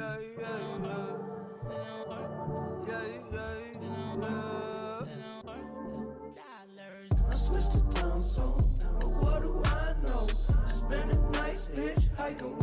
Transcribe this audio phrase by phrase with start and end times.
[0.00, 0.14] I
[7.34, 8.62] switched to time zone,
[9.00, 10.28] but what do I know?
[10.68, 12.57] Spending nights hitchhiking,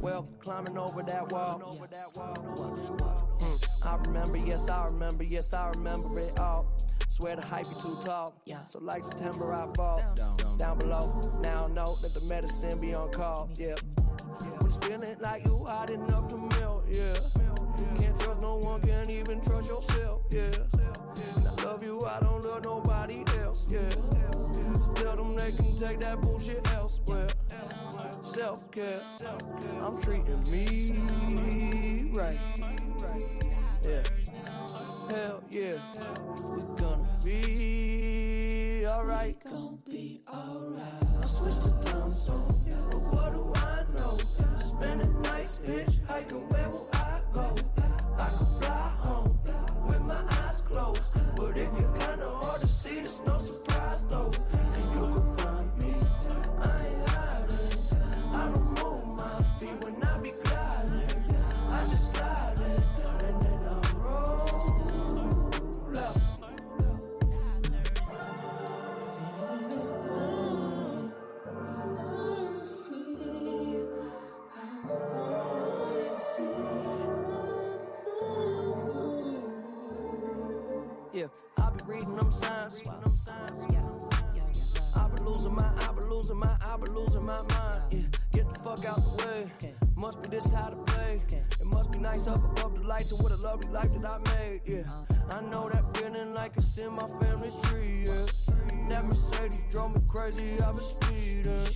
[0.00, 1.58] well, climbing over that wall.
[3.40, 3.56] Hmm,
[3.86, 6.66] I remember, yes, I remember, yes, I remember it all.
[7.10, 8.40] Swear the hype be too tall.
[8.68, 10.02] So like September, I fall
[10.58, 11.40] down, below.
[11.42, 13.50] Now I know that the medicine be on call.
[13.56, 13.74] Yeah.
[14.60, 16.86] When it's feeling like you hot enough to melt.
[16.88, 17.18] Yeah.
[17.98, 20.22] Can't trust no one, can't even trust yourself.
[20.30, 20.52] Yeah.
[21.36, 23.66] And I love you, I don't love nobody else.
[23.68, 23.88] Yeah.
[24.94, 26.87] Tell them they can take that bullshit elsewhere.
[28.38, 29.00] Self care,
[29.82, 32.38] I'm treating me right.
[33.82, 34.02] Yeah.
[35.10, 35.82] Hell yeah.
[36.48, 39.36] We gonna be alright.
[39.44, 40.84] We Gonna be alright.
[41.20, 42.54] I switched to time zone,
[42.92, 44.18] but what do I know?
[44.60, 47.56] Spending nights hitchhiking, where will I go?
[48.20, 49.36] I could fly home
[49.88, 51.02] with my eyes closed,
[51.34, 53.00] but if you're kinda hard to see.
[53.00, 54.30] There's no surprise though,
[81.88, 82.82] reading them signs.
[84.94, 87.82] I be losing my, I be losing my, I be losing my mind.
[87.90, 88.00] Yeah,
[88.32, 89.72] get the fuck out the way.
[89.96, 91.22] Must be this how to play.
[91.30, 94.18] It must be nice up above the lights and what a lovely life that I
[94.36, 94.60] made.
[94.66, 95.38] Yeah, uh-huh.
[95.38, 98.04] I know that feeling like it's in my family tree.
[98.06, 98.26] Yeah,
[98.90, 100.60] that Mercedes drove me crazy.
[100.60, 101.66] I was speeding.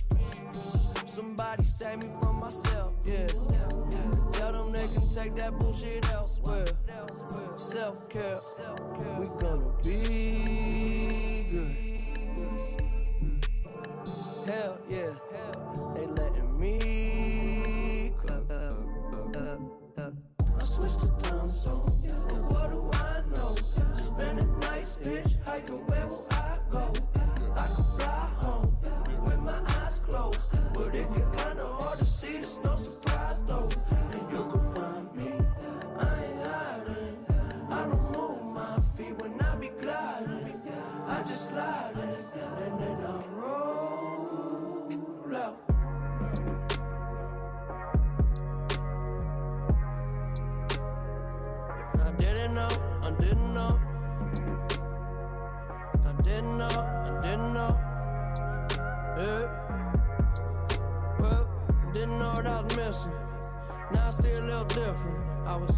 [1.07, 2.93] Somebody save me from myself.
[3.05, 3.27] Yeah,
[4.31, 6.65] tell them they can take that bullshit elsewhere.
[7.83, 8.39] Self care,
[9.19, 10.32] we gonna be
[41.23, 42.01] I just slide in,
[42.41, 44.91] and then I roll
[45.37, 45.57] out.
[51.95, 52.67] I didn't know,
[53.01, 53.79] I didn't know.
[56.03, 57.79] I didn't know, I didn't know.
[59.17, 59.43] Yeah.
[61.19, 61.43] Well,
[61.93, 63.17] didn't know what I was missing.
[63.93, 65.21] Now I see a little different.
[65.47, 65.71] I was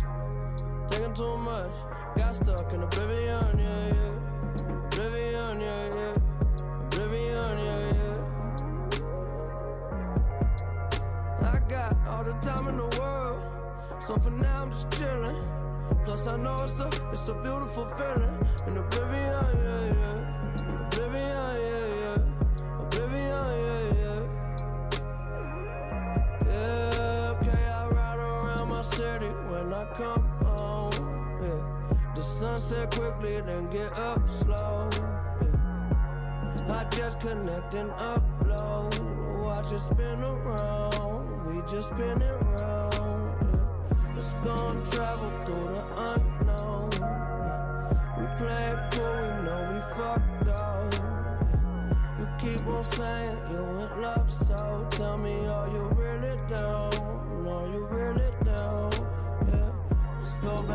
[0.90, 1.70] taking too much,
[2.16, 4.35] got stuck in oblivion, yeah, yeah.
[4.78, 6.16] Oblivion, yeah, yeah.
[6.84, 8.20] Oblivion, yeah, yeah.
[11.42, 13.44] I got all the time in the world,
[14.08, 15.42] so for now I'm just chilling.
[16.06, 18.38] Plus I know it's a, it's a beautiful feeling.
[18.68, 20.40] In oblivion, yeah, yeah.
[20.86, 22.20] Oblivion, yeah, yeah.
[22.82, 24.22] Oblivion, yeah, yeah.
[26.48, 30.35] Yeah, okay, I ride around my city when I come
[32.16, 34.90] the sunset quickly, then get up slow.
[35.42, 36.74] Yeah.
[36.74, 39.44] I just connect and upload.
[39.44, 41.44] Watch it spin around.
[41.46, 42.94] We just spin it round.
[43.42, 44.14] Yeah.
[44.16, 45.84] Let's go and travel through the
[46.14, 46.90] unknown.
[46.94, 48.18] Yeah.
[48.18, 50.94] We play it cool, we know we fucked up.
[52.18, 55.36] You keep on saying you in love, so tell me,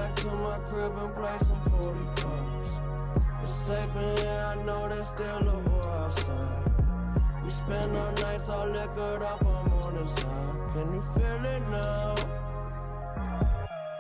[0.00, 3.42] back to my crib and play some 45s.
[3.42, 7.44] It's safe in here, I know there's still a war outside.
[7.44, 10.72] We spend our nights all liquored up I'm on morning sun.
[10.72, 12.14] Can you feel it now?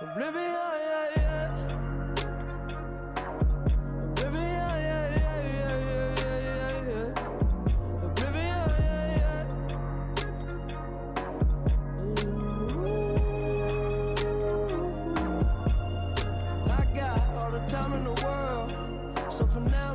[0.00, 0.99] Oblivion, yeah,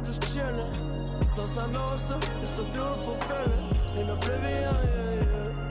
[0.06, 0.72] just chilling.
[1.34, 3.98] Plus I know it's a, it's a beautiful feeling.
[3.98, 5.65] in oblivion, yeah, yeah.